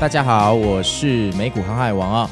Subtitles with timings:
[0.00, 2.30] 大家好，我是美股航海王啊。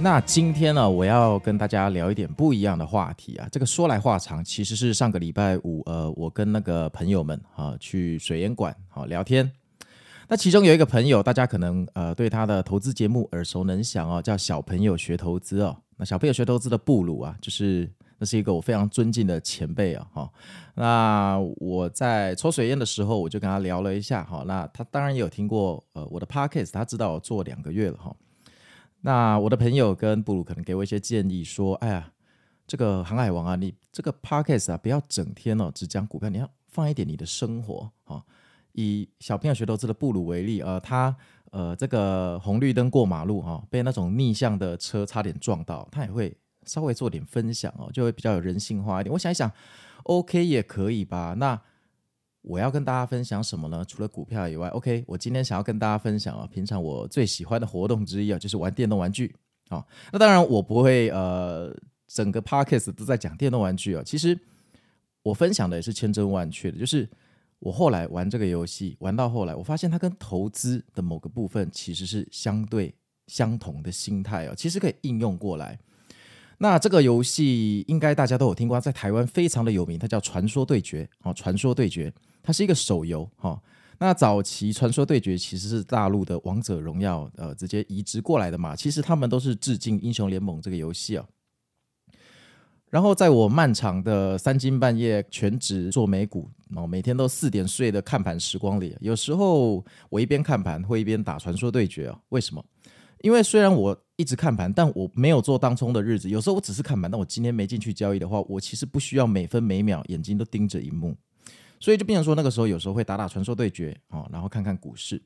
[0.00, 3.48] 那今天呢，我要跟大家聊一点不一样的话题啊。
[3.50, 9.50] 这个说来话长，其实是上个礼拜五，呃，我跟那个朋友们啊去水烟馆好聊天。
[10.28, 15.76] 那其中有一个朋友，大家可能呃对他的投资节目耳熟能详哦，叫小朋友学投资哦。
[15.96, 17.90] 那小朋友学投资的布鲁啊，就是。
[18.20, 20.30] 那是一个我非常尊敬的前辈啊，哈。
[20.74, 24.44] 那我在抽水烟的时候，我就跟他聊了一下，哈。
[24.46, 28.14] 那他当然也有听过呃我的 podcast，他知道我做两个月了，哈。
[29.00, 32.12] 那我的朋友跟布鲁可能给我一些建议，说，哎呀，
[32.66, 38.22] 这个航海王啊，你这个 podcast 啊，不要整天哦只讲股票，你要放一点你的生活，哈。
[38.72, 41.16] 以小朋友学投资的布鲁为例，呃，他
[41.52, 46.36] 呃这个红绿灯过马路，哈，被那种逆向的车差点撞到，他也会。
[46.70, 49.12] 稍微做点分享哦，就会比较有人性化一点。
[49.12, 49.50] 我想一想
[50.04, 51.34] ，OK 也可以吧。
[51.36, 51.60] 那
[52.42, 53.84] 我要跟大家分享什么呢？
[53.84, 59.34] 除了股票以外，OK，我今天想要跟大家分享啊，平常我最喜欢的活动之一啊，就是玩电动玩具。
[59.68, 61.76] 好，那当然我不会呃，
[62.06, 64.02] 整个 Podcast 都在讲电动玩具啊。
[64.04, 64.38] 其实
[65.22, 67.08] 我分享的也是千真万确的，就是
[67.58, 72.94] 我后来玩这个游戏，玩到后来，我发现它跟投资的某个部分其实是相对
[73.26, 75.78] 相同的心态哦，其实可以应用过来。
[76.62, 82.10] 那这个游戏应该大家都有听过，在台湾非常的有名，它叫《传说对决》哦，《传说对决》
[82.42, 83.58] 它是一个手游哈。
[83.98, 91.24] 那早期《传说对决》其实是大陆的《王者荣耀》呃直接移植过来的嘛，其实他们都是致敬《英雄联盟》这个游戏啊。
[92.90, 102.62] 然后在我漫长的三更半夜全职做美股，哦，每天都四点睡的看盘时光里，有时候我一边看盘会一边打《传说对决》啊，为什么？
[103.22, 106.28] 因为虽然我一直看盘，但我没有做当冲的日子。
[106.28, 111.14] 有时候我只是看盘，但我今天没进去交易的话，我其实不需要每分每秒眼睛都盯着荧幕，
[111.78, 115.22] 所以就变成说那个时候有时候会打打传说对决啊，然后看看股市，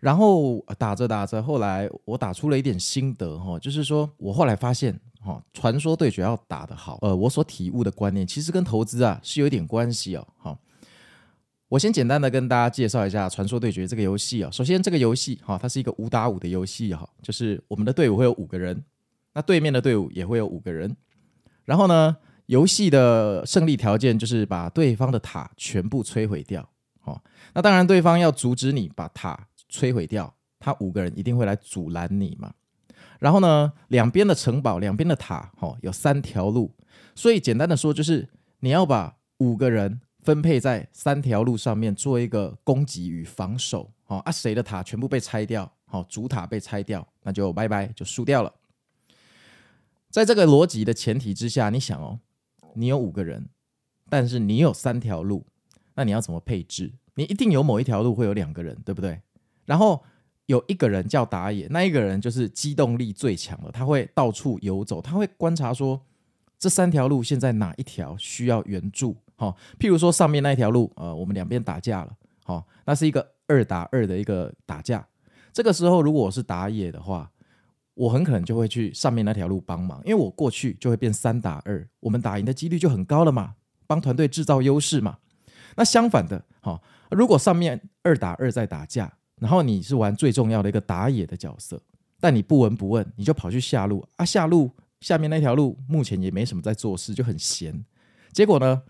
[0.00, 10.58] 然后打着打着，后来我打出了一点心得哈，就是说我后来发现哈，传说对决要打得好，呃，我所体悟的观念其实跟投资啊是有一点关系哦，哈。
[11.70, 14.50] 我先简单的跟大家介绍一下《传说对决》这个游戏啊。
[14.50, 18.84] 首先，这个游戏哈，它是一个五打五的游戏哈，就是我们的队伍会有五个人，
[19.32, 20.94] 那对面的队伍也会有五个人。
[21.64, 22.16] 然后呢，
[22.46, 26.68] 游戏的胜利条件就是把对方的塔全部摧毁掉。
[27.04, 27.20] 哦，
[27.54, 32.52] 那当然，对方要阻止你把塔摧毁掉，他五个人一定会来阻拦你嘛。
[33.18, 36.72] 然后呢，两边的城堡、两边的塔，哦，有三条路。
[37.14, 38.28] 所以简单的说，就是
[38.60, 40.02] 你要把五个人。
[40.24, 48.50] 分配在三条路上面做一个攻击与防守，好啊，谁的塔全部被拆掉，好，主塔被拆掉，那就拜拜，就输掉了。
[50.08, 52.20] 在这个逻辑的前提之下，你想哦，
[52.72, 53.50] 你有五个人，
[54.08, 55.44] 但是你有三条路，
[55.94, 56.94] 那你要怎么配置？
[57.16, 59.20] 你一定有某一条路会有两个人，对不对？
[59.66, 60.02] 然后
[60.46, 66.00] 有一个人叫打野，那一个人就是机动力最强的，他会到处游走，他会观察说
[66.58, 69.18] 这三条路现在哪一条需要援助。
[69.36, 72.12] 好，譬如说上面那一条路，呃，我们两边打架了，
[72.44, 75.06] 好，那是一个二打二的一个打架。
[75.52, 77.30] 这个时候，如果我是打野的话，
[77.94, 83.54] 我很可能就会去上面那条路帮忙，因为我过去就会变三打二，我们打赢的几率就很高了嘛，
[83.86, 85.18] 帮团队制造优势嘛。
[85.76, 91.80] 那相反的，好，如果上面二打二在打架，然后你是玩最重要的一个打野的角色，
[92.20, 97.84] 但你不闻不问，你就跑去下路啊，下路下面那条路目前也没什么在做事，就很闲，
[98.32, 98.82] 结果呢？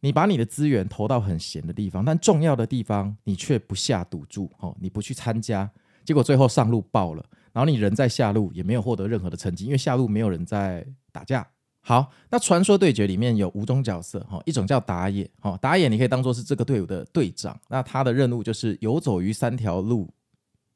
[0.00, 5.70] 你把你的资源投到很闲的地方，但重要的地方你却不下赌注，哦，你不去参加，
[6.04, 11.46] 结果最后上路爆了，然后你人在下路也没有获得任何的成绩，因为下路没有人在打架。
[11.82, 20.12] 好，那传说对决里面有五种角色，哈，一种叫打野，哈，打野你可以当做是这个队伍的队长，那他的任务就是游走于三条路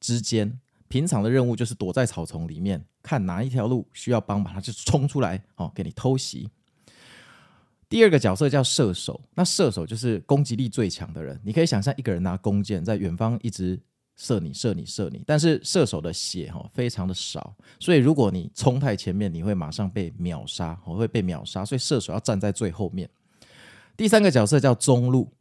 [0.01, 6.49] 之间，平常的任务就是躲在草丛里面，看哪一条路需要帮忙，他就冲出来，哦，给你偷袭。
[7.95, 11.41] 第二个角色叫射手，那射手就是攻击力最强的人。
[11.45, 13.81] 你可以想象一个人拿弓箭在远方一直
[14.17, 23.09] 射你、射你、射你，但是射手的血哈非常的少，所以如果你冲太前面，你会马上被秒杀，我会被秒杀，所以射手要站在最后面。
[23.97, 25.33] 第三个角色叫中路，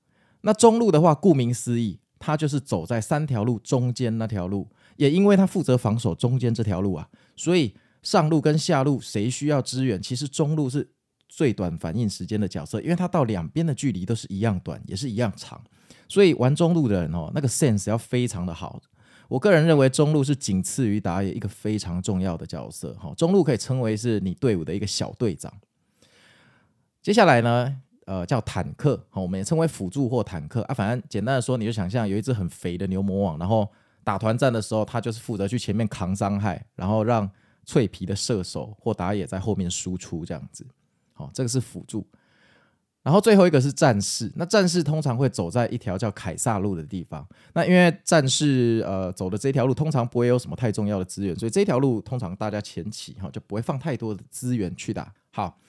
[0.41, 7.73] 那中路的话，顾名思义，他就是走在三条路中间那条路，也因为他负责防守中间这条路啊，所以
[8.03, 10.92] 上路跟下路谁需要支援，其实中路是
[11.35, 15.59] 最短反应时间的角色，因为它到两边的距离都是一样短，也是一样长，
[16.07, 18.79] 所以玩中路的人哦，那个 sense 要非常的好。
[19.27, 25.51] 我个人认为中路是仅次于打野一个非常重要的角色，哈，中路可以称为是你队伍的一个小队长。
[27.01, 27.75] 接下来呢，
[28.05, 33.67] 呃，叫坦克，我们也称为辅助或坦克啊，反正简单的说，你就想象有一只很肥的牛魔王，然后
[34.03, 37.27] 打团战的时候，他就是负责去前面扛伤害，然后让
[37.65, 40.67] 脆皮的射手或打野在后面输出这样子，
[41.23, 42.05] 好，这个是辅助。
[43.01, 47.27] 然后最后一个是战士，那战士通常会走在一条叫凯撒路的地方。
[47.53, 55.13] 那因为战士呃走的这条路通常不会有什么太重要的资源，所以这条路通常大家前期哈就不会放太多的资源去打。
[55.31, 55.59] 好，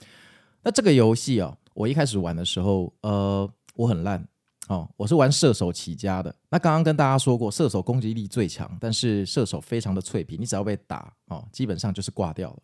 [0.62, 4.24] 那这个游戏哦，我一开始玩的时候，呃，我很烂
[4.68, 6.32] 哦，我是玩射手起家的。
[6.50, 12.58] 那刚刚跟大家说过，射手攻击力最强，但是射手非常的脆皮，你只要被打哦，基本上就是挂掉了。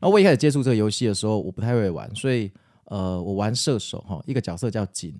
[0.00, 2.50] 那我一开始接触这个游戏的时候，我不太会玩，所以。
[2.88, 5.12] 呃，我玩射手哈，一个角色叫锦，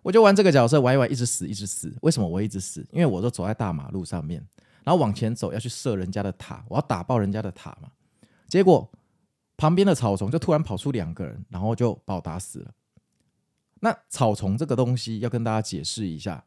[0.00, 1.94] 我就玩这个角色玩一玩，一直死，一直死。
[2.00, 2.80] 为什么我一直死？
[2.90, 4.42] 因为我都走在大马路上面，
[4.82, 7.90] 然后往前走要去射人家的塔，我要打爆人家的塔嘛。
[8.48, 8.90] 结果
[9.58, 12.70] 旁边的草丛就突然跑出两个人，然后就把我打死了。
[13.80, 16.42] 那草丛这个东西要跟大家解释一下，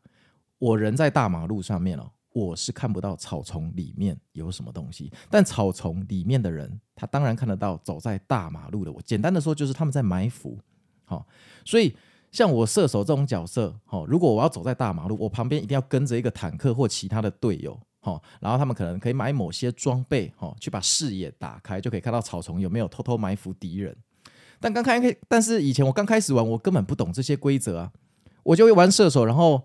[0.57, 2.09] 我人在大马路上面哦。
[2.37, 9.01] 我是看不到草丛里面有什么东西，但草丛里面的人，他当然看得到走在大马路的我。
[9.01, 10.59] 简单的说，就是他们在埋伏。
[11.03, 11.25] 好，
[11.65, 11.95] 所以
[12.31, 23.97] 像我射手这种角色，好，如果我要走在大马路，我旁边一定要跟着一个坦克或其他的队友，好，然后他们可能可以买某些装备，好，去把视野打开，就可以看到草丛有没有偷偷埋伏敌人。
[24.59, 27.91] 但刚开，但是以前我刚开始玩，我根本不懂这些规则啊，
[28.43, 29.63] 我就会玩射手，然后。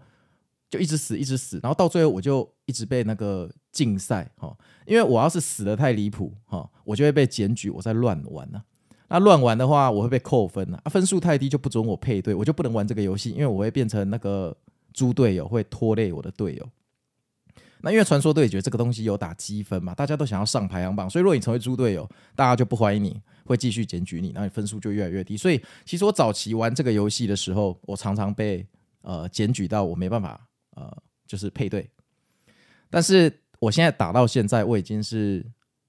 [0.73, 8.63] 就一直死，一直死，然后到最后我就一直被那个禁赛哈，因为我要是死得太离谱哈，我就会被检举我在乱玩呐。
[9.09, 14.57] 那乱玩的话，我会被扣分，啊，分数太低就不准我配对，我就不能玩这个游戏，因为我会变成那个
[14.95, 16.67] 猪队友，会拖累我的队友。
[17.83, 25.37] 那因为传说对决这个东西有打积分嘛，大家都想要上排行榜，所以如果你成为猪队友，大家就不欢迎你，会继续检举你，那你分数就越来越低。
[25.37, 28.67] 所以其实我早期玩这个游戏的时候，我常常被
[29.03, 30.41] 呃检举到我没办法。
[30.73, 31.91] 呃，就是配对，
[32.91, 35.45] 但是我现在打到现在，我已经是，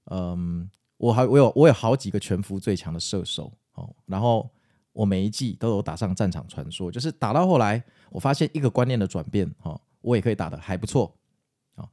[0.06, 4.50] 嗯，我还我有我有好几个全服最强的射手哦，然后
[4.92, 11.16] 我每一季都有打上战场传说，就是打到后来，我发现一个观念的转变哦，我也可以打得还不错
[11.76, 11.90] 哦。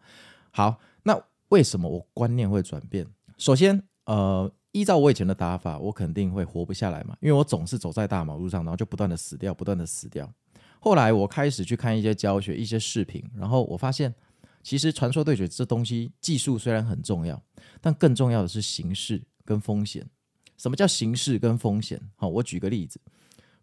[0.51, 3.07] 好，那为什么我观念会转变？
[3.39, 10.31] 首先，呃，依照我以前的打法，我肯定会活不下来嘛，因为我总是走在大马路上，然后就不断的死掉，不断的死掉。
[10.81, 14.15] 后来我开始去看一些教学、一些视频，然后我发现，
[14.63, 17.41] 其实传说对决这东西技术虽然很重要，
[17.81, 20.09] 但更重要的是形势跟风险。
[20.57, 22.01] 什么叫形势跟风险？
[22.17, 22.99] 好，我举个例子，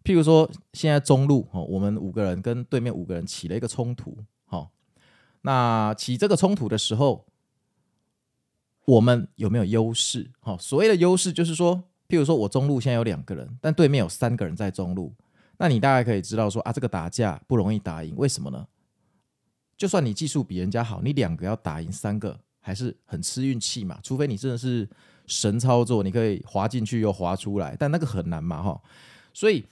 [0.04, 4.16] 譬如说现在中路，我们五个人跟对面五个人起了一个冲突，
[4.46, 4.70] 好，
[5.42, 7.26] 那起这个冲突的时候，
[8.84, 10.30] 我们有没有优势？
[10.40, 15.14] 好，所谓的优势就是说，譬如说我中路现在有两个人，但对面有三个人在中路。
[15.58, 18.66] 那你大概可以知道说啊，这个打架不容易打赢，为什么呢？
[19.76, 23.98] 就算你技术比人家好，你两个要打赢三个，还是很吃运气嘛。
[24.02, 24.88] 除非你真的是
[25.26, 28.82] 神操作，你可以滑进去又滑出来，但那个很难嘛，哈。
[29.32, 29.64] 所以，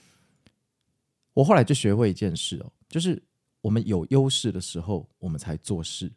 [1.33, 3.21] 我后来就学会一件事哦，就是
[3.61, 6.07] 我们有优势的时候，我们才做事；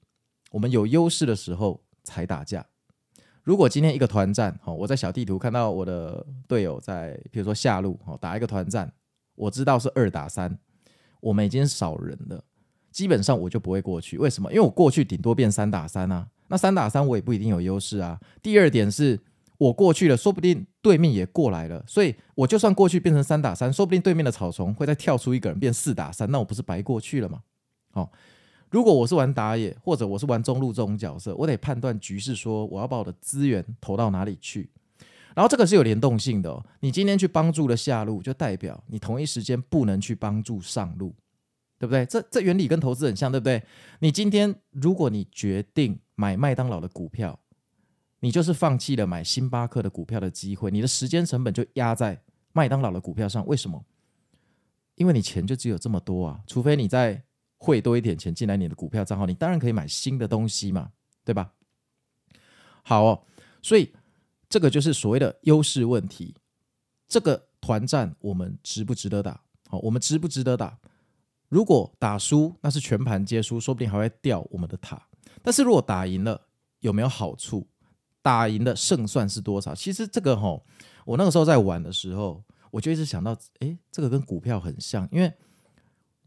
[0.50, 2.64] 我们有优势的时候才打架。
[3.42, 8.92] 如果今天一个团战，哈，我在小地图看到我的队友在，比如说下路，哈，打一个团战。
[9.40, 10.58] 我知道是二打三，
[11.20, 12.44] 我们已经少人了，
[12.90, 14.18] 基本上我就不会过去。
[14.18, 14.50] 为什么？
[14.50, 18.20] 因为我过去顶多变三打三啊，那三打三我也不一定有优势啊。
[18.42, 19.18] 第二点是
[19.56, 27.40] 我过去了，说不定对面也过来了，所以我就算过去变成三打三，说不定对面的草丛会再跳出一个人变四打三，那我不是白过去了吗？
[27.92, 28.12] 好，
[28.70, 34.68] 如果我是玩打野或者我是玩中路这种角色，我得判断局势，说我要把我的资源投到哪里去。
[35.40, 41.14] 然后这个是有联动性的哦，你今天去帮助了下路，就代表你同一时间不能去帮助上路，
[41.78, 42.04] 对不对？
[42.04, 43.62] 这这原理跟投资很像，对不对？
[44.00, 47.40] 你今天如果你决定买麦当劳的股票，
[48.18, 52.20] 你就是放弃了买星巴克的股票的机会，你的时间成本就压在
[52.52, 53.46] 麦当劳的股票上。
[53.46, 53.82] 为什么？
[54.96, 57.24] 因为你钱就只有这么多啊，除非你再
[57.56, 60.90] 汇多一点钱进来你的股票账号，你当然可以买新的东西嘛，
[61.24, 61.50] 对吧？
[62.82, 63.24] 好哦，
[63.62, 63.90] 所以。
[64.50, 66.34] 这个就是所谓的优势问题。
[67.08, 69.40] 这个团战我们值不值得打？
[69.68, 70.78] 好，我们值不值得打？
[71.48, 75.00] 如果打输，那是全盘皆输，说不定还会掉我们的塔。
[75.42, 76.48] 但是如果打赢了，
[76.80, 77.66] 有没有好处？
[78.22, 79.74] 打赢的胜算是多少？
[79.74, 80.64] 其实这个吼，
[81.06, 85.32] 我那个时候在玩的时候，我就一直想到，诶，这个跟股票很像，因为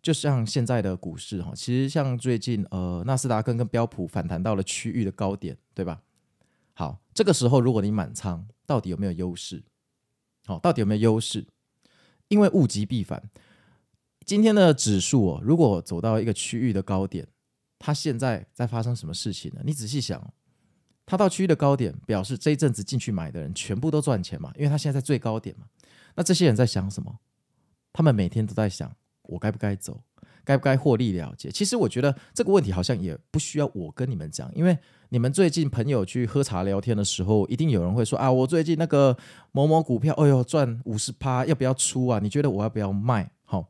[0.01, 6.01] 就像现在的股市哈，其实像最近呃纳斯达克跟标普反弹到了区域的高点，对吧？
[6.73, 9.63] 好，这个时候如果你满仓，到底有没有优势？
[10.45, 11.47] 好，到底有没有优势？
[12.27, 13.29] 因为物极必反，
[14.25, 17.27] 今天的指数哦，如果走到一个区域的高点，
[17.79, 19.61] 它现在在发生什么事情呢？
[19.63, 20.33] 你仔细想。
[21.05, 24.53] 它到区域的高点，表示这一阵子进去买的人全部都赚钱嘛？
[24.55, 25.67] 因为它现在在最高点嘛。
[26.15, 27.19] 那这些人在想什么？
[27.91, 28.89] 他们每天都在想：
[29.23, 30.01] 我该不该走？
[30.45, 31.51] 该不该获利了结？
[31.51, 34.77] 其实我觉得这个问题好像也不需要我跟你们讲，因为
[35.13, 39.15] 你们最近朋友去喝茶聊天的时候，一定有人会说：啊，我最近那个
[39.51, 42.17] 某某股票，哎呦赚五十趴，要不要出啊？
[42.19, 43.29] 你觉得我要不要卖？
[43.43, 43.69] 好，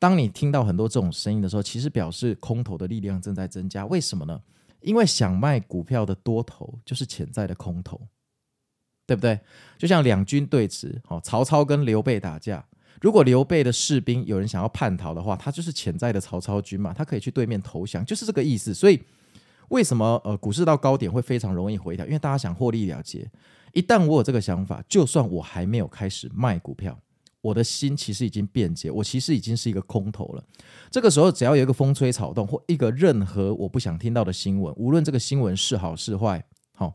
[0.00, 3.86] 当你听到很多这种声音的时候，其实表示空头的力量正在增加。
[3.86, 4.42] 为什么呢？
[4.80, 8.00] 因为想卖股票的多头就是潜在的空头，
[9.06, 9.38] 对不对？
[9.78, 12.66] 就像两军对峙，好，曹操跟刘备打架，
[13.00, 18.74] 如果刘备的士兵有人想要叛逃的话，他就是潜在的曹操军嘛，他可以去对面投降，就是这个意思。
[18.74, 19.00] 所以
[19.72, 22.04] 为什么呃股市到高点会非常容易回调？
[22.04, 23.28] 因为大家想获利了结。
[23.72, 26.98] 一旦我有这个想法，就算我还没有开始卖股票。
[27.40, 30.44] 我的心其实已经变节，我其实已经是一个空头了。
[30.90, 36.94] 这个时候，只要有一个风吹草动，或一个任何我不想听到的新闻，无论这个新闻是好是坏，好，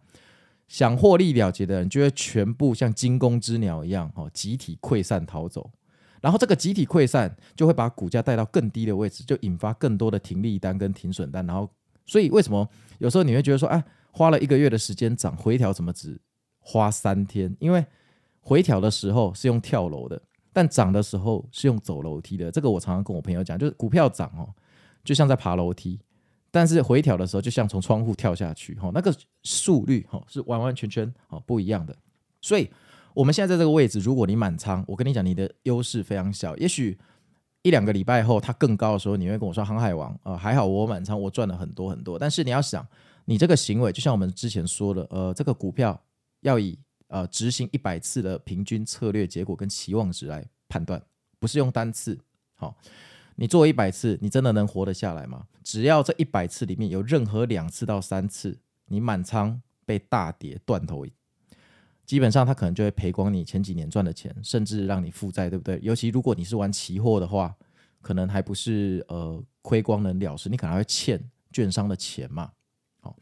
[0.67, 5.71] 想获利了结的人就会全部像惊弓之鸟一样，哈，集体溃散逃走。
[6.21, 11.45] 然后这个集体溃散就会把股价带到更低的位置，就引发更多的停利单跟停损单。
[11.45, 11.69] 然后，
[12.07, 16.19] 所以为什么有时候你会觉得说，哎，花了一个月的时间涨回调，怎么只
[16.57, 17.55] 花三天？
[17.59, 17.85] 因为
[18.39, 20.19] 回调的时候是用跳楼的。
[20.53, 24.49] 但涨的时候是用走楼梯的，这个我常常跟我朋友讲，就是股票涨哦，
[25.03, 25.99] 就像在爬楼梯；
[26.49, 31.95] 但是回调的时候，就像从窗户跳下去，哈，那个速率哈是完完全全哦不一样的。
[32.41, 32.67] 所以
[33.13, 36.57] 我们现在在这个位置，如果你满仓，我跟你讲，你的优势非常小。
[36.57, 36.97] 也许
[37.67, 42.17] 一两个礼拜后它更高的时候，你会跟我说“航海王”，呃，还好我满仓，我赚了很多很多。
[42.17, 42.87] 但是你要想，
[43.25, 46.01] 你这个行为就像我们之前说的，呃，这个股票
[46.41, 46.79] 要以。
[47.09, 51.01] 呃，执行一百次的平均策略结果跟期望值来判断，
[51.39, 52.19] 不是用单次。
[52.55, 52.75] 好，
[53.37, 55.45] 你做一百次，你真的能活得下来吗？
[55.63, 61.05] 只要这一百次里面有任何两次到三次，你满仓被大跌断头，
[62.07, 65.77] 基本上他可能就会赔光你前几年赚的钱，甚至让你负债，对不对？
[65.83, 67.53] 尤其如果你是玩期货的话，
[68.01, 71.21] 可能还不是呃亏光能了事，你可能还会欠
[71.51, 72.51] 券商的钱嘛。
[73.01, 73.13] 好。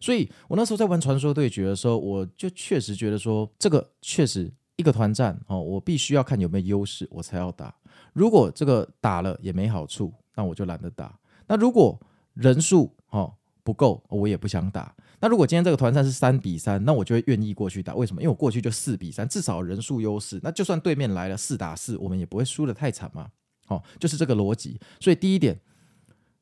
[0.00, 7.74] 所以我那时候在玩传说对决的时候，我就确实觉得说，这个确实一个团战哦，我必须要看有没有优势，我才要打。
[8.14, 11.14] 如果这个打了也没好处，那我就懒得打。
[11.46, 12.00] 那如果
[12.32, 14.96] 人数哦不够，我也不想打。
[15.20, 17.94] 那如果今天这个团战是三比三，那我就会愿意过去打。
[17.94, 18.22] 为什么？
[18.22, 20.40] 因为我过去就四比三，至少人数优势。
[20.42, 23.30] 那就算对面来了四打四，我们也不会输得太惨嘛。
[23.68, 24.80] 哦，就是这个逻辑。
[24.98, 25.60] 所以第一点。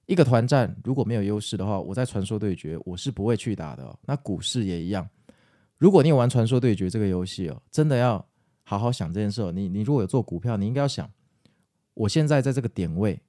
[0.06, 3.94] 一个团战如果没有优势的话，我在传说对决我是不会去打的。
[4.06, 5.06] 那股市也一样，
[5.76, 8.26] 如果你有玩传说对决这个游戏哦，真的要
[8.62, 9.52] 好好想这件事哦。
[9.52, 11.10] 你你如果有做股票，你应该要想，
[11.92, 13.20] 我现在在这个点位，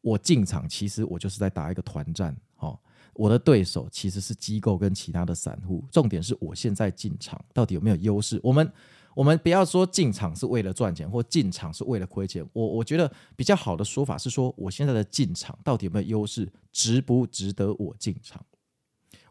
[0.00, 2.78] 我进场其实我就是在打一个团战哦。
[3.18, 8.38] 我的对手其实是机构跟其他的散户，重点是我现在进场到底有没有优势？
[8.42, 8.72] 我们。
[9.14, 12.46] 我们不要说进场是为了赚钱，或进场是为了亏钱。
[12.52, 18.40] 我我觉得比较好的说法是说，我现在的进场到底有没有优势，值不值得我进场？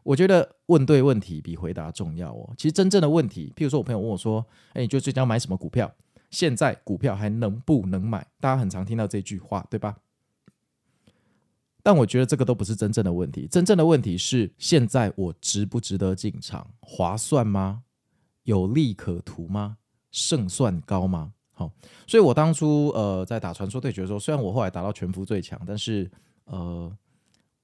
[0.02, 2.52] 我觉得问对问题比回答重要哦。
[2.58, 5.90] 其实真正的问题，譬如说我朋友问我说：“哎，你觉得最近要买什么股票？
[6.28, 9.96] 现在股票还能不能买？”大家很常听到这句话，对吧？
[11.88, 13.48] 但我觉得这个都不是真正的问题。
[13.50, 16.70] 真正的问题是，现在我值不值得进场？
[16.80, 17.82] 划算吗？
[18.42, 19.78] 有利可图吗？
[20.10, 21.32] 胜算高吗？
[21.52, 21.72] 好，
[22.06, 26.10] 所以我当初呃在打传说对决的时候，虽然我后来打到全服最强，但是
[26.44, 26.94] 呃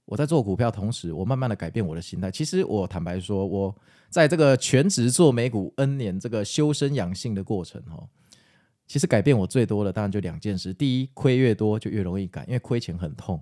[0.06, 2.30] 我在做股票同时，我慢慢的改变我的心态。
[2.30, 3.76] 其实我坦白说，我
[4.08, 8.02] 在这个全职做美股 N 年这个修身养性的过程哈，
[8.86, 13.38] 其实改变我最多的当然就两件事：第一，亏越多就越容易改，因为亏钱很痛，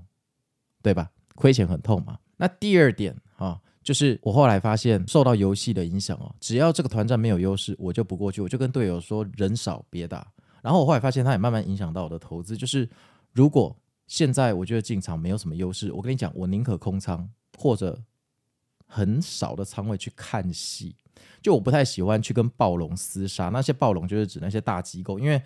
[0.83, 1.11] 对吧？
[1.35, 2.19] 亏钱很痛嘛。
[2.37, 3.61] 那第二点哈。
[3.85, 10.25] 就是我后来发现，受到游戏的影响哦，只要这个团战没有优势，我就不过去，我就跟队友说人少别打。
[10.63, 12.57] 然后我后来发现，它也慢慢影响到我的投资。
[12.57, 12.89] 就是
[13.33, 18.01] 如果现在我觉得进场没有什么优势，我跟你讲，我宁可空仓或者
[18.87, 20.95] 很少的仓位去看戏。
[21.43, 25.43] 就我不太喜欢去跟暴龙厮杀，那些暴龙就是指那些大机构，因为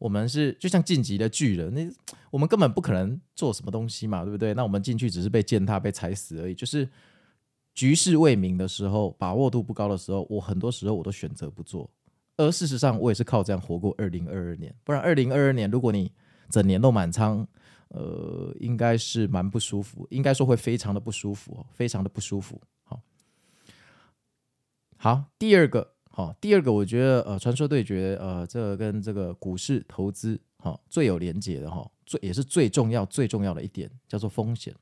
[0.00, 1.88] 我们是就像晋级的巨人，那
[2.32, 4.52] 我们根本不可能做什么东西嘛，对不对？
[4.54, 6.88] 那我们进去只是被践踏、被踩死而已，就是。
[7.72, 11.88] 局势未明的时候，把握度不高的时候，我很多时候我都选择不做。
[12.36, 14.74] 而事实上，我也是靠这样活过二零二二年。
[14.82, 16.10] 不然，二零二二年如果你
[16.50, 17.46] 整年都满仓，
[17.88, 22.60] 呃，应该是蛮不舒服，应该说会非常的不舒服，非常的不舒服。
[22.82, 23.00] 好，
[24.96, 34.74] 好，第二个，哦，第二个，我觉得呃，传说对决，呃，这个跟这个股市投资，哈，最有连结的哈，最也是最重要最重要的一点，叫做风险。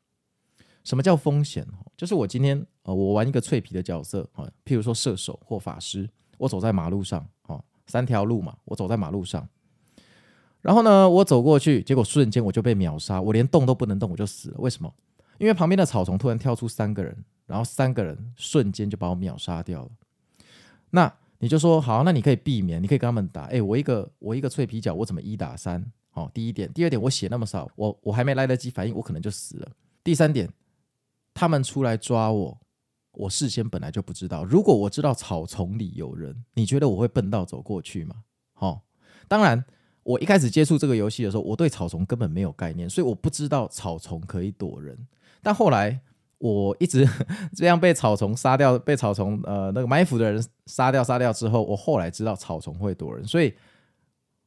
[0.82, 1.64] 什么叫风险？
[1.96, 9.48] 就是我今天呃，我玩一个脆皮的角色啊，譬如说射手或法师，我走在马路上，哦，三条路嘛，我走在马路上，
[10.60, 14.56] 然后呢，我走过去，结果瞬间我就被秒杀，我连动都不能动，我就死了。
[14.58, 14.92] 为什么？
[15.38, 19.90] 因为旁边的草丛突然跳出三个人，然后三个人瞬间就把我秒杀掉了。
[20.90, 23.44] 那你就说好，那你可以避免，你可以跟他们打。
[23.44, 25.84] 哎，我一个我一个脆皮角，我怎么一打三？
[26.14, 29.70] 哦，第一点，第二点，我血那么少，我我还没来得及反应，我可能就死了。
[30.02, 30.48] 第三点。
[31.34, 32.58] 他们出来抓我，
[33.12, 34.44] 我事先本来就不知道。
[34.44, 38.24] 如果我知道草丛里有人，你觉得我会笨到走过去吗？
[38.54, 38.80] 哦，
[39.28, 39.64] 当然，
[40.02, 45.06] 我一开始接触这个游戏的时候，我对草丛根本没有概念，所以我不知道草丛可以躲人。
[45.40, 46.00] 但后来
[46.38, 47.06] 我一直
[47.54, 53.52] 这样被草丛杀掉，被草丛呃那个埋伏的人杀掉杀掉之后，我后来知道草丛会躲人，所以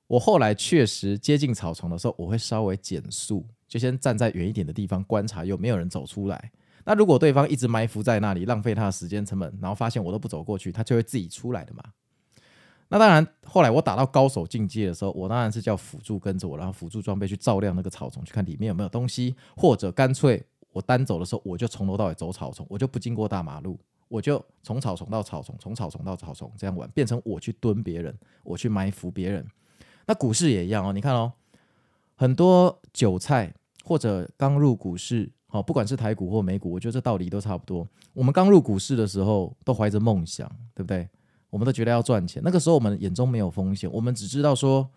[0.07, 6.51] 我后来确实接近草丛的时候，我会稍微减速，就先站在远一点的地方观察有没有人走出来。
[6.83, 11.83] 那如果对方一直埋伏在那里，浪费他的时间成本，然后发现我都不走过去，他就会自己出来的嘛。
[12.89, 29.45] 那当然，后来我打到高手境界的时候，我当然是叫辅助跟着我，然后辅助装备去照亮那个草丛，去看里面有没有东西，或者干脆我单走的时候，我就从头到尾走草丛，我就不经过大马路，我就从草丛到草丛，从草丛到草丛这样玩，变成我去蹲别人，我去埋伏别人。
[30.05, 31.31] 那股市也一样哦，你看哦，
[32.15, 35.31] 很多韭菜或者刚入股市。
[35.53, 37.85] 好，不管是台股或美股，我觉得这道理都差不多。
[38.13, 41.09] 我们刚入股市的时候，都怀着梦想，对不对？
[41.49, 42.41] 我们都觉得要赚钱。
[42.41, 44.89] 那个时候，我们眼中没有风险，我们只知道说，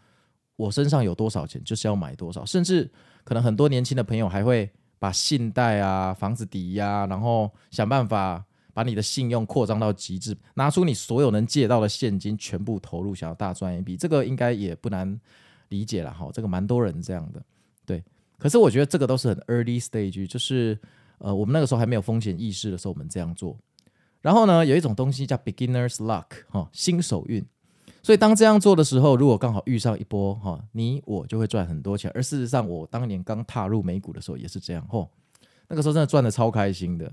[0.54, 2.46] 我身上有多少钱，就是要买多少。
[2.46, 2.88] 甚至
[3.24, 4.70] 可能很多年轻的朋友还会
[5.04, 13.98] 把信贷啊、房子抵押，然后想办法把你的信用扩张到极致，拿出你所有能借到的现金，全部投入，想要大赚一笔。
[13.98, 15.20] 这个应该也不难
[15.68, 16.30] 理解了哈。
[16.32, 17.42] 这个蛮多人这样的，
[17.84, 18.02] 对。
[18.38, 20.78] 可是我觉得这个都是很 early stage，就是
[21.18, 23.54] 呃，我们那个时候还没有风险意识的时候，我们这样做。
[24.22, 27.44] 然后呢，有一种东西叫 beginner's luck，哈，新手运。
[28.04, 32.08] 所以当这样做的时候，如果刚好遇上一波哈，你我就会赚很多钱。
[32.14, 35.10] 而事实上，我当年刚踏入美股的时候也是这样，吼，
[35.68, 37.10] 那个时候真的赚得超开心的。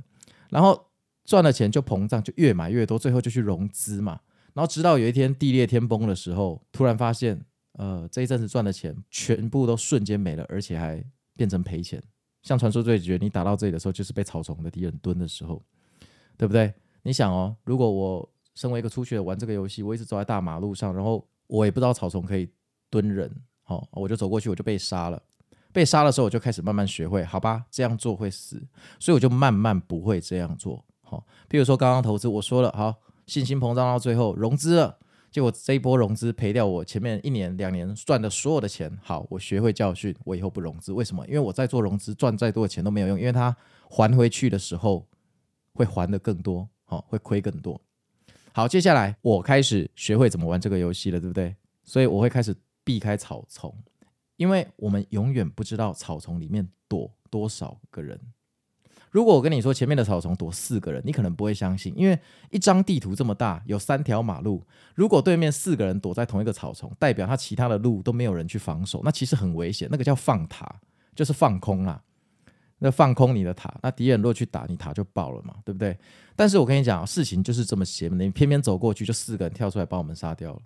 [0.49, 0.87] 然后
[1.25, 4.19] 赚了钱就膨胀，就越买越多，最后就去融资嘛。
[4.53, 7.43] 然后直到有一天地裂天崩的时候，突然发现。
[7.75, 11.01] 呃，这一阵子赚的钱全部都瞬间没了，而且还
[11.37, 12.03] 变成赔钱。
[12.43, 15.63] 像传说对决，你打到这里的时候，就是被草丛的敌人蹲的时候，
[16.37, 16.73] 对不对？
[17.03, 22.49] 你想哦，如果我身为一个初学玩这个游戏，我一直走在大马路上，然后我也不知道草丛可以
[22.89, 23.29] 蹲人，
[23.63, 25.21] 好、哦，我就走过去，我就被杀了。
[25.73, 28.61] 被杀的时候，我就开始慢慢学会，好吧，这样做会死，
[28.99, 30.83] 所以我就慢慢不会这样做。
[31.01, 32.93] 好、哦，比如说刚刚投资，我说了，好，
[33.25, 34.97] 信心膨胀到最后融资了。
[35.31, 38.91] 结果这一波融资赔掉我前面一年两年赚的所有的钱。
[39.01, 40.91] 好，我学会教训，我以后不融资。
[40.91, 41.25] 为什么？
[41.25, 43.55] 因为我在做融资赚再多的钱都没有用，因为它
[43.89, 45.07] 还回去的时候
[45.73, 47.79] 会还的更多，好，会亏更多。
[48.53, 51.55] 好，接下来我开始学会怎么玩这个游戏了，对不对？
[51.83, 53.73] 所以我会开始避开草丛，
[54.35, 58.19] 因为我们永远不知道草丛里面躲多少个人。
[59.09, 62.17] 如果我跟你说前面的草丛躲四个人，你可能不会相信，因为
[62.49, 69.87] 一张地图这么大，有三条马路，如果对面四个人躲在同一个草丛，代表他其他的路都没有人去防守，那其实很危险。
[69.91, 70.79] 那个叫放塔，
[71.13, 72.01] 就是放空啦。
[72.81, 75.97] 那放空你的塔，那敌人如果去打你塔就爆了嘛，对不对？
[76.35, 80.59] 但是我跟你讲，事情就是这么邪门，你偏偏走过去，就四个人跳出来把我们杀掉了，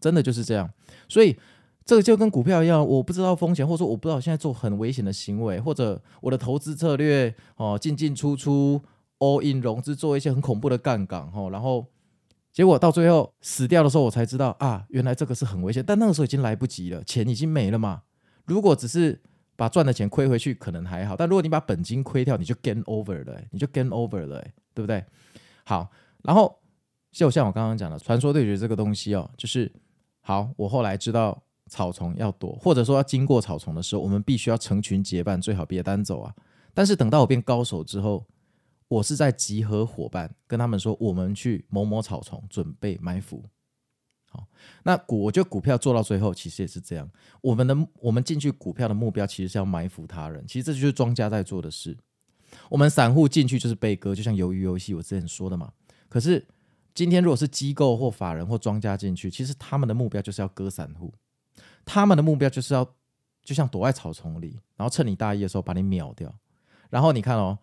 [0.00, 0.68] 真的就是这样。
[1.08, 1.36] 所以。
[1.84, 8.80] 这个就跟股票一样，我不知道风险，或者说我不知道现在做很危险的行为，或者我的投资策略哦，进进出出
[9.18, 11.84] ，all in 融资，做一些很恐怖的杠杆哦，然后
[12.52, 18.02] 结果到最后死掉的时候，我才知道啊，原来这个是很危险，但那个时候已经来不及了，钱已经没了嘛。
[18.44, 19.20] 如果只是
[19.56, 24.40] 把赚的钱亏回去，可能还好，但如果你把本金亏掉，你就 gain over 了，你就 gain over 了，
[24.74, 25.04] 对不对？
[25.64, 25.90] 好，
[26.22, 26.58] 然后
[27.10, 29.72] 就像我刚刚讲的，传说对决这个东西哦，就是
[30.20, 31.42] 好，我后来知道。
[31.68, 36.34] 草丛要躲，或者说要经过草丛的时候，我们必须要成群结伴，最好别单走啊。
[36.74, 38.26] 但是等到我变高手之后，
[38.88, 43.42] 我是在集合伙伴，跟他们说，我们去某某草丛准备埋伏。
[44.32, 44.46] 好，
[44.84, 47.06] 那股我觉得股票做到最后，其实也是这样。
[47.42, 50.42] 我们的我们进去股票的目标，其实是要埋伏他人。
[50.46, 51.94] 其实这就是庄家在做的事。
[52.70, 55.70] 我们散户进去就是被割，就像鱿鱼游戏我之前说的嘛。
[56.08, 56.42] 可是
[56.94, 61.12] 今天如果是机构或法人或庄家进去，其实他们的目标就是要割散户，
[61.84, 62.82] 他们的目标就是要
[63.44, 66.34] 就像躲在草丛里，然后趁你大意的时候把你秒掉。
[66.88, 67.58] 然后你看哦。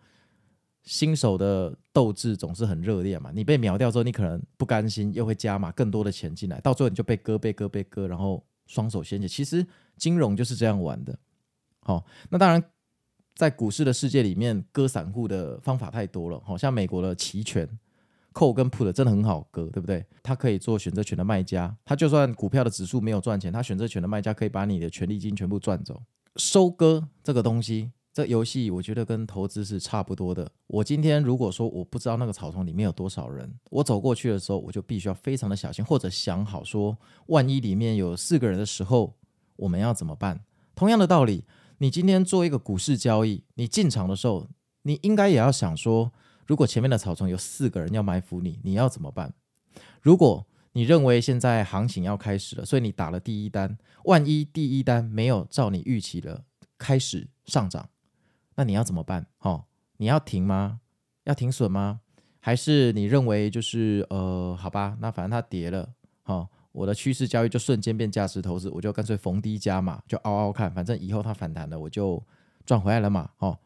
[0.82, 9.28] 新手的斗志总是很热烈嘛，你被秒掉之后，你可能不甘心，又会加码更多的钱进来，到最后你就被割、被割、被割，然后双手掀起。
[9.28, 9.66] 其实
[9.96, 11.18] 金融就是这样玩的。
[11.80, 12.62] 好，那当然，
[13.34, 16.40] 在股市的世界里面，割散户的方法太多了。
[16.44, 17.68] 好像美国的期权
[18.32, 20.04] ，call 跟 put 真的很好割，对不对？
[20.22, 26.02] 它可以做选择权的卖家，它就算股票的指数没有赚钱，它选择权的卖家可以把你的权利金全部赚走。
[26.36, 27.92] 收割这个东西。
[28.12, 30.50] 这游戏我觉得跟投资是差不多的。
[30.66, 39.14] 我今天如果说我不知道那个草丛里面有多少人，我走过去的时候，我就必须要非常的小心，或者想好说，万一里面有四个人的时候，
[39.56, 40.40] 我们要怎么办？
[40.74, 41.44] 同样的道理，
[41.78, 44.48] 你今天做一个股市交易，你进场的时候，
[44.82, 46.10] 你应该也要想说，
[46.46, 49.32] 如果前面的草丛有四个人要埋伏你，你要怎么办？
[50.02, 56.42] 如果你认为现在行情要开始了，所以你打了第一单，万一第一单没有照你预期的
[56.76, 57.88] 开始上涨。
[58.60, 59.26] 那你要怎么办？
[59.38, 59.64] 哦，
[59.96, 60.80] 你要停吗？
[61.24, 62.02] 要停损吗？
[62.40, 65.88] 还是你认为就是呃，好吧，那反正它跌了，
[66.24, 72.22] 哦，我的趋势交易就瞬间变价值投资，我就干脆逢低加码，就熬熬看，反正以后它反弹了，我就
[72.66, 73.58] 赚回来了嘛，哦，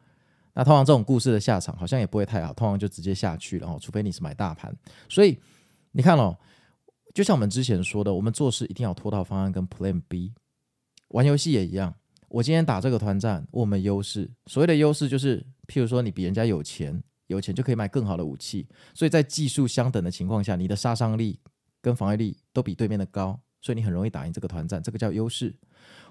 [0.53, 4.73] 那通常这种故事的下场好像也不会太好，通常就直接下去了，哦，除非你是买大盘。
[5.09, 5.37] 所以
[5.91, 6.37] 你看哦，
[7.13, 10.31] 就像我们之前说的，我们做事一定要脱套方案跟 Plan B，
[11.09, 11.93] 玩游戏也一样。
[12.35, 14.29] 我今天打这个团战，我们优势。
[14.47, 18.67] 所谓的优势就是，譬如说你比人家有钱，有钱就可以买更好的武器。
[18.93, 21.39] 所以在技术相等的情况下，你的杀伤力
[21.81, 25.55] 跟防御力都比对面的高，所以你很容易打赢这个团战，这个叫优势。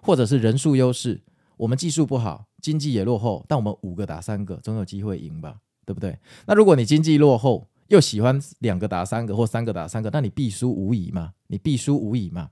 [0.02, 1.22] 或者是人数优势，
[1.58, 5.58] 我们技术不好，经济也落后，但我们五个打三个，总有机会赢吧？
[5.84, 6.18] 对不对？
[6.46, 11.34] 那如果你经济落后，又喜欢两个打三个或三个打三个，那你必输无疑嘛？
[11.48, 12.48] 你必输无疑嘛？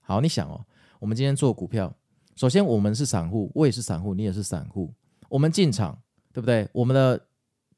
[0.00, 0.64] 好，你想哦，
[1.00, 1.94] 我们今天做股票。
[2.36, 4.92] 首先，我们是散户，我也是散户，你也是散户。
[5.28, 6.00] 我们进场，
[6.32, 6.68] 对不对？
[6.72, 7.26] 我们的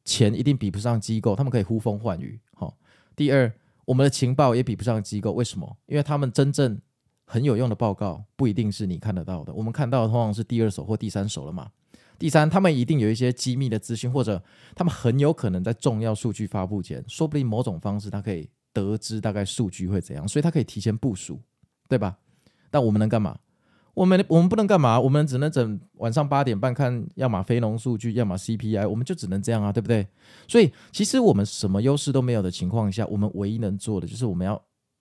[0.05, 2.41] 钱一定比不上机构，他们可以呼风唤雨。
[2.55, 2.77] 好，
[3.17, 3.53] 第二，
[3.85, 5.77] 我们的情报也比不上机构，为什么？
[5.87, 6.81] 因为他们真正
[7.25, 11.71] 很有用的报告不一定是你看得到的，我们看到的通常是第二手或第三手了嘛。
[12.19, 14.41] 第三，他们一定有一些机密的资讯，或者
[14.77, 21.41] 他们很有可能在重要数据发布前，说不定某种方式他可以得知大概数据会怎样，所以他可以提前部署，
[21.88, 22.17] 对吧？
[22.71, 23.37] 但我们能干嘛？
[23.95, 24.99] 我们我们不能干嘛？
[24.99, 30.07] 我们只能整晚上八点半看，要么非农数据，要么 CPI，我们就只能这样啊，对不对？
[30.49, 34.59] 所以其实我们什么优势都没有的情况下，我们唯一能做的就是我们要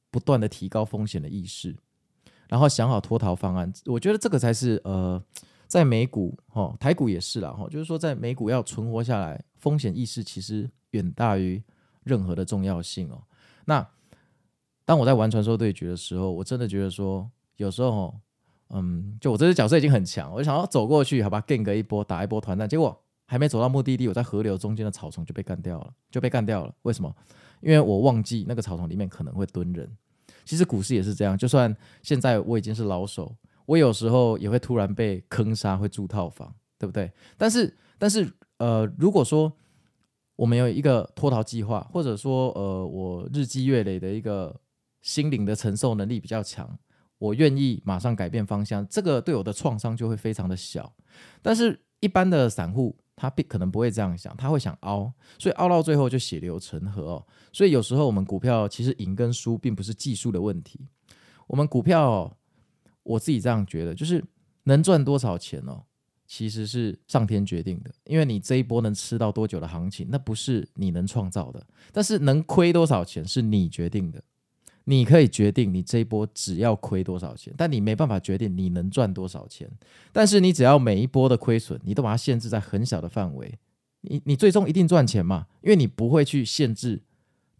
[0.09, 1.73] 不断的提高风险的意识，
[2.49, 3.71] 然后想好脱逃方案。
[3.85, 5.23] 我觉得这个才是呃，
[5.67, 11.63] 在美股哈，台股也是啦哈，就是说在美股要存活下来，风险意识其实远大于
[12.03, 13.23] 任何的重要性哦。
[13.63, 13.87] 那
[14.83, 18.13] 当我在玩传说对决的时候，我真的觉得说有时候。
[18.73, 26.73] 嗯，就我这只角色已经很强，我就想要走过去，好吧，gank 一波，打一波团战，结果还没走到目的地，我在河流中间的草丛就被干掉了，就被干掉了。
[26.83, 27.13] 为什么？
[27.61, 29.89] 因为我忘记那个草丛里面可能会蹲人。
[30.45, 37.11] 其实股市也是这样，就算现在我已经是老手，我有时候也会突然被坑杀，会住套房，对不对？
[37.37, 39.51] 但是，但是，呃，如果说
[40.35, 44.59] 我们有一个脱逃计划，或者说，呃，我日积月累的一个
[45.01, 46.79] 心灵的承受能力比较强。
[47.21, 50.91] 我愿意马上改变方向，这个对我的创伤就会非常的小。
[51.39, 57.27] 但是，一般的散户他必可能不会这样想，他会想凹，所以凹到最后就血流成河哦。
[57.53, 60.87] 所以有时候我们股票其实赢跟输并不是技术的问题，
[61.45, 62.35] 我们股票
[63.03, 64.23] 我自己这样觉得，就是
[64.63, 65.83] 能赚多少钱哦，
[66.25, 74.23] 其实是上天决定的，因为你这一波能吃到多久的行情，那不是你能创造的，但是能亏多少钱是你决定的。
[74.85, 79.69] 你可以决定你这一波只要亏多少钱，但你没办法决定你能赚多少钱。
[80.11, 83.59] 但是你只要每一波的亏损，你都把它限制在很小的范围，
[84.01, 85.47] 你你最终一定赚钱嘛？
[85.61, 87.03] 因为你不会去限制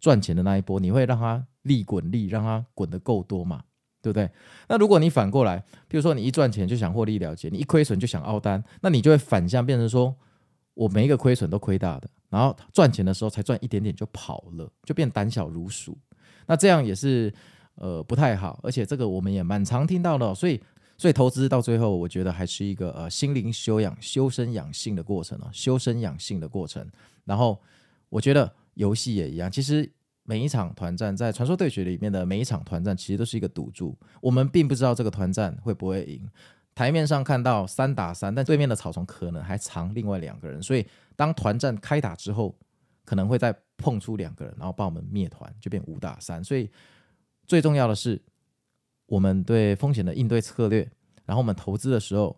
[0.00, 3.62] 赚钱的那一波，你会让它利滚利，让它滚得够多嘛？
[4.02, 4.28] 对不对？
[4.68, 10.12] 那如果你反过来，比如说你一赚钱就想获利了结，你一亏损就想凹单，那你就会反向变成说，
[10.74, 15.96] 我每一个亏损都亏大的，然后赚钱的时候才赚一点点就跑了，就变胆小如鼠。
[16.46, 17.32] 那这样也是，
[17.76, 20.60] 呃，不太好，而且这个我们也蛮常听到的，所以，
[20.98, 26.86] 所以投资到最后，我觉得还是一个呃心灵修养、修身养性的过程哦，修身养性的过程。
[27.24, 27.60] 然后，
[28.08, 29.90] 我觉得游戏也一样，其实
[30.24, 36.28] 每一场团战在传说对决里面的每一场团战，其实都是一个赌注，我们并不知道这个团战会不会赢，
[36.74, 42.54] 台面上看到三打三，但对面的草丛可能还藏另外两个人，所以当团战开打之后，
[43.12, 46.42] 可能会再碰出两个人，然后把我们灭团，就变五打三。
[46.42, 46.70] 所以
[47.46, 48.18] 最重要的是
[49.04, 50.90] 我们对风险的应对策略，
[51.26, 52.34] 然后我们投资的时候，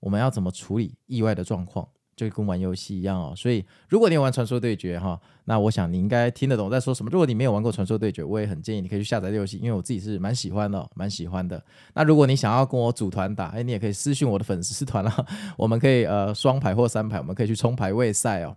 [0.00, 1.88] 我们要怎么处理意外的状况。
[2.14, 7.10] 就跟玩游戏一样哦，所以如果你有玩传说对决哈，那我想你应该听得懂我在说什么。
[7.10, 11.62] 如果你没有玩过传说对决，我也很建议你可以去下载这游戏，因为我自己是蛮喜欢的，蛮喜欢的。
[11.94, 15.26] 那如果你想要跟我组团打，哎，你也可以私信我的粉丝团啊，
[15.58, 18.56] 我们可以呃双排或三排，我们可以去冲排位赛哦。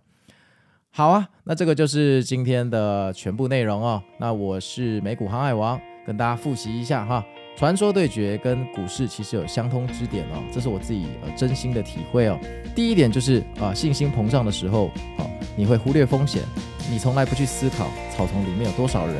[0.92, 4.02] 好啊，那这个就是今天的全部内容哦。
[4.18, 7.24] 那我是美股航海王，跟大家复习一下哈。
[7.56, 12.36] 传说对决跟股市其实有相通之点哦，这是我自己呃真心的体会哦。
[12.74, 16.42] 第一点就是啊、信心膨胀的时候，好、哦，你会忽略风险，
[16.90, 19.14] 你从来不去思考草丛里面有多少人，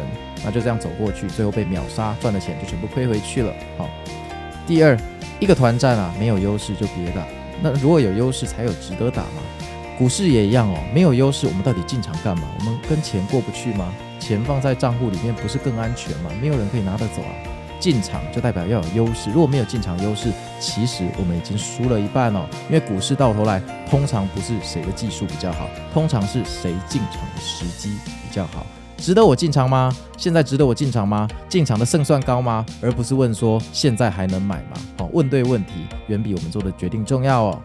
[0.44, 3.54] 那就这样走过去，最后被秒杀，赚的钱就全部亏回去了。
[3.78, 3.88] 好、
[4.66, 4.98] 第二，
[5.38, 7.24] 一个团战啊，没有优势就别打，
[7.62, 9.42] 那如果有优势才有值得打嘛。
[10.00, 12.44] 股市也一样哦，没有优势，我们到底进场干嘛？
[12.58, 13.92] 我们跟钱过不去吗？
[14.18, 16.30] 钱放在账户里面不是更安全吗？
[16.40, 17.28] 没有人可以拿得走啊。
[17.78, 22.46] 进场就代表要有优势，如果没有进场优势，其实我们已经输了一半哦。
[22.70, 23.60] 因为股市到头来
[23.90, 28.64] 通常不是谁的技术比较好，通常是谁进场的时机比较好。
[28.96, 29.94] 值得我进场吗？
[30.16, 31.28] 现在值得我进场吗？
[31.46, 32.64] 进场的胜算高吗？
[32.80, 34.78] 而不是问说现在还能买吗？
[34.96, 37.62] 哦，问对问题远比我们做的决定重要哦。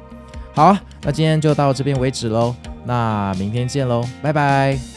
[0.56, 4.95] 好，那今天就到这边为止喽，那明天见喽，拜拜。